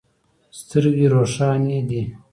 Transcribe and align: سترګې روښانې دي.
سترګې 0.59 1.07
روښانې 1.13 1.79
دي. 1.89 2.01